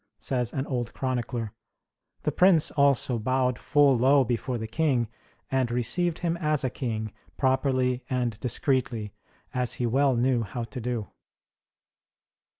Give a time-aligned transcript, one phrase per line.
[0.17, 1.53] says an old chronicler.
[2.23, 5.07] "The prince also bowed full low before the king,
[5.51, 9.13] and received him as a king, properly and discreetly,
[9.53, 11.09] as he well knew how to do."